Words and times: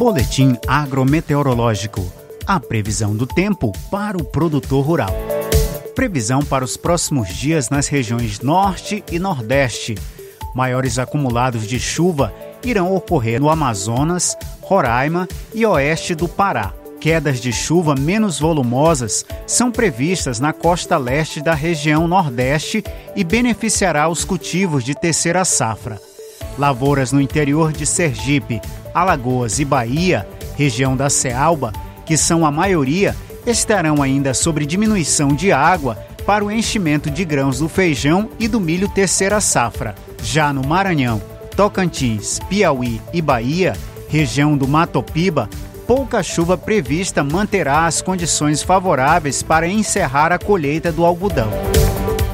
Boletim 0.00 0.56
agrometeorológico. 0.66 2.10
A 2.46 2.58
previsão 2.58 3.14
do 3.14 3.26
tempo 3.26 3.70
para 3.90 4.16
o 4.16 4.24
produtor 4.24 4.82
rural. 4.82 5.14
Previsão 5.94 6.40
para 6.40 6.64
os 6.64 6.74
próximos 6.74 7.28
dias 7.28 7.68
nas 7.68 7.86
regiões 7.86 8.40
Norte 8.40 9.04
e 9.12 9.18
Nordeste. 9.18 9.98
Maiores 10.54 10.98
acumulados 10.98 11.66
de 11.66 11.78
chuva 11.78 12.32
irão 12.64 12.94
ocorrer 12.94 13.38
no 13.38 13.50
Amazonas, 13.50 14.34
Roraima 14.62 15.28
e 15.52 15.66
oeste 15.66 16.14
do 16.14 16.26
Pará. 16.26 16.72
Quedas 16.98 17.38
de 17.38 17.52
chuva 17.52 17.94
menos 17.94 18.40
volumosas 18.40 19.22
são 19.46 19.70
previstas 19.70 20.40
na 20.40 20.54
costa 20.54 20.96
leste 20.96 21.42
da 21.42 21.52
região 21.52 22.08
Nordeste 22.08 22.82
e 23.14 23.22
beneficiará 23.22 24.08
os 24.08 24.24
cultivos 24.24 24.82
de 24.82 24.94
terceira 24.94 25.44
safra. 25.44 26.00
Lavouras 26.58 27.12
no 27.12 27.20
interior 27.20 27.72
de 27.72 27.86
Sergipe, 27.86 28.60
Alagoas 28.92 29.58
e 29.58 29.64
Bahia, 29.64 30.26
região 30.56 30.96
da 30.96 31.08
Cealba, 31.08 31.72
que 32.04 32.16
são 32.16 32.44
a 32.44 32.50
maioria, 32.50 33.14
estarão 33.46 34.02
ainda 34.02 34.34
sobre 34.34 34.66
diminuição 34.66 35.28
de 35.28 35.52
água 35.52 35.96
para 36.26 36.44
o 36.44 36.50
enchimento 36.50 37.10
de 37.10 37.24
grãos 37.24 37.58
do 37.58 37.68
feijão 37.68 38.28
e 38.38 38.46
do 38.46 38.60
milho 38.60 38.88
terceira 38.88 39.40
safra. 39.40 39.94
Já 40.22 40.52
no 40.52 40.66
Maranhão, 40.66 41.20
Tocantins, 41.56 42.38
Piauí 42.48 43.00
e 43.12 43.22
Bahia, 43.22 43.76
região 44.08 44.56
do 44.56 44.68
Matopiba, 44.68 45.48
pouca 45.86 46.22
chuva 46.22 46.56
prevista 46.56 47.24
manterá 47.24 47.86
as 47.86 48.00
condições 48.00 48.62
favoráveis 48.62 49.42
para 49.42 49.66
encerrar 49.66 50.32
a 50.32 50.38
colheita 50.38 50.92
do 50.92 51.04
algodão. 51.04 51.50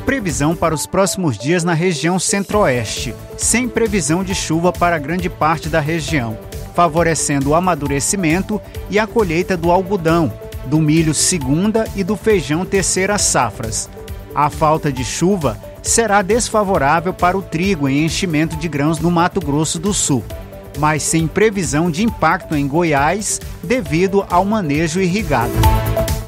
Previsão 0.06 0.55
para 0.55 0.74
os 0.74 0.87
próximos 0.87 1.37
dias 1.37 1.65
na 1.65 1.74
região 1.74 2.16
centro-oeste, 2.19 3.12
sem 3.37 3.69
previsão 3.69 4.23
de 4.23 4.34
chuva 4.34 4.73
para 4.73 4.98
grande 4.98 5.28
parte 5.28 5.69
da 5.69 5.80
região, 5.80 6.38
favorecendo 6.74 7.51
o 7.51 7.55
amadurecimento 7.56 8.61
e 8.88 9.00
a 9.00 9.06
colheita 9.06 9.56
do 9.56 9.70
algodão, 9.70 10.33
do 10.67 10.80
milho 10.80 11.12
segunda 11.12 11.86
e 11.97 12.05
do 12.05 12.17
feijão 12.17 12.64
terceira 12.64 13.19
safras. 13.19 13.91
A 14.33 14.48
falta 14.48 14.92
de 14.92 15.05
chuva 15.05 15.58
será 15.83 16.23
desfavorável 16.23 17.12
para 17.12 17.36
o 17.36 17.42
trigo 17.42 17.89
em 17.89 18.05
enchimento 18.05 18.56
de 18.56 18.69
grãos 18.69 19.00
no 19.00 19.11
Mato 19.11 19.41
Grosso 19.41 19.78
do 19.78 19.92
Sul 19.92 20.25
mas 20.78 21.02
sem 21.02 21.27
previsão 21.27 21.91
de 21.91 22.05
impacto 22.05 22.55
em 22.55 22.69
Goiás 22.69 23.41
devido 23.62 24.27
ao 24.28 24.45
manejo 24.45 25.00
irrigado. 25.00 25.52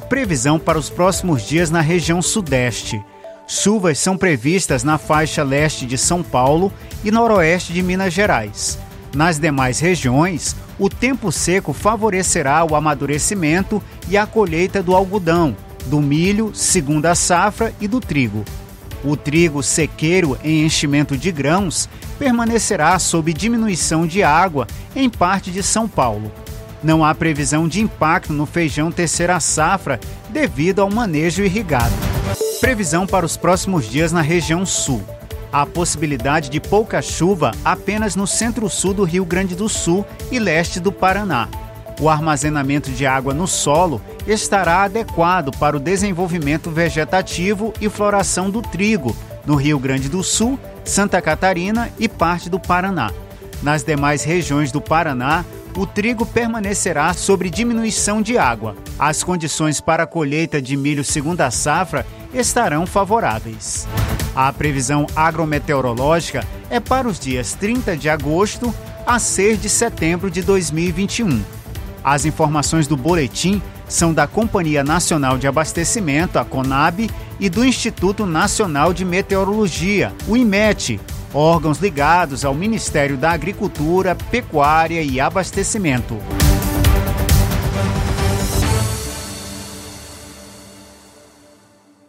Previsão 0.09 0.59
para 0.59 0.79
os 0.79 0.89
próximos 0.89 1.43
dias 1.43 1.71
na 1.71 1.81
região 1.81 2.23
Sudeste. 2.23 3.05
Chuvas 3.51 3.99
são 3.99 4.15
previstas 4.15 4.85
na 4.85 4.99
faixa 4.99 5.43
leste 5.43 5.87
de 5.87 5.97
São 5.97 6.23
Paulo 6.23 6.71
e 7.03 7.11
noroeste 7.11 7.73
de 7.73 7.83
Minas 7.83 8.13
Gerais. 8.13 8.79
Nas 9.15 9.39
demais 9.39 9.81
regiões, 9.81 10.55
o 10.79 10.91
tempo 10.91 11.33
seco 11.33 11.73
favorecerá 11.73 12.63
o 12.63 12.77
amadurecimento 12.77 13.83
e 14.07 14.19
a 14.19 14.27
colheita 14.27 14.83
do 14.83 14.95
algodão, 14.95 15.57
do 15.87 15.99
milho, 15.99 16.51
segunda 16.55 17.15
safra 17.15 17.73
e 17.81 17.89
do 17.89 18.01
trigo. 18.01 18.45
O 19.03 19.17
trigo 19.17 19.63
sequeiro 19.63 20.37
em 20.45 20.67
enchimento 20.67 21.17
de 21.17 21.33
grãos 21.33 21.89
permanecerá 22.19 22.99
sob 22.99 23.33
diminuição 23.33 24.07
de 24.07 24.23
água 24.23 24.67
em 24.95 25.09
parte 25.09 25.51
de 25.51 25.63
São 25.63 25.89
Paulo. 25.89 26.31
Não 26.83 27.03
há 27.03 27.15
previsão 27.15 27.67
de 27.67 27.81
impacto 27.81 28.31
no 28.31 28.45
feijão 28.45 28.93
terceira 28.93 29.41
safra 29.41 29.99
devido 30.29 30.81
ao 30.81 30.91
manejo 30.91 31.43
irrigado. 31.43 32.08
Previsão 32.61 33.07
para 33.07 33.25
os 33.25 33.37
próximos 33.37 33.89
dias 33.89 34.13
na 34.13 34.21
região 34.21 34.67
sul. 34.67 35.03
Há 35.51 35.65
possibilidade 35.65 36.51
de 36.51 36.61
pouca 36.61 37.01
chuva 37.01 37.53
apenas 37.65 38.15
no 38.15 38.27
centro-sul 38.27 38.93
do 38.93 39.05
Rio 39.05 39.25
Grande 39.25 39.55
do 39.55 39.69
Sul 39.69 40.05
e 40.31 40.39
leste 40.39 40.79
do 40.79 40.93
Paraná. 40.93 41.49
O 42.01 42.09
armazenamento 42.09 42.91
de 42.91 43.07
água 43.07 43.33
no 43.33 43.47
solo 43.47 44.01
estará 44.27 44.85
adequado 44.85 45.51
para 45.59 45.77
o 45.77 45.81
desenvolvimento 45.81 46.71
vegetativo 46.71 47.73
e 47.81 47.89
floração 47.89 48.51
do 48.51 48.61
trigo 48.61 49.17
no 49.47 49.57
Rio 49.57 49.79
Grande 49.79 50.09
do 50.09 50.23
Sul, 50.23 50.59
Santa 50.85 51.21
Catarina 51.23 51.91
e 51.99 52.09
parte 52.09 52.51
do 52.51 52.61
Paraná. 52.61 53.11
Nas 53.63 53.83
demais 53.83 54.23
regiões 54.23 54.71
do 54.71 54.81
Paraná, 54.81 55.45
o 55.77 55.87
trigo 55.87 56.27
permanecerá 56.27 57.13
sobre 57.15 57.51
diminuição 57.51 58.21
de 58.21 58.37
água. 58.37 58.77
As 58.99 59.25
condições 59.25 59.81
para 59.81 60.03
a 60.03 60.07
colheita 60.07 60.61
de 60.61 60.77
milho 60.77 61.05
segunda 61.05 61.51
safra 61.51 62.07
estarão 62.33 62.87
favoráveis. 62.87 63.87
A 64.35 64.53
previsão 64.53 65.07
agrometeorológica 65.17 66.47
é 66.71 66.79
para 66.79 67.09
os 67.09 67.19
dias 67.19 67.55
30 67.55 67.97
de 67.97 68.09
agosto 68.09 68.73
a 69.07 69.19
6 69.19 69.63
de 69.63 69.69
setembro 69.69 70.31
de 70.31 70.43
2021. 70.43 71.43
As 72.05 72.25
informações 72.25 72.87
do 72.87 72.97
boletim 72.97 73.61
são 73.89 74.13
da 74.13 74.27
Companhia 74.27 74.85
Nacional 74.85 75.39
de 75.39 75.47
Abastecimento, 75.47 76.39
a 76.39 76.45
CONAB, 76.45 77.11
e 77.41 77.49
do 77.49 77.65
Instituto 77.65 78.27
Nacional 78.27 78.93
de 78.93 79.05
Meteorologia, 79.05 80.13
o 80.27 80.37
IMET, 80.37 81.01
órgãos 81.33 81.79
ligados 81.79 82.45
ao 82.45 82.55
Ministério 82.55 83.17
da 83.17 83.31
Agricultura, 83.31 84.15
Pecuária 84.15 85.03
e 85.03 85.21
Abastecimento. 85.21 86.19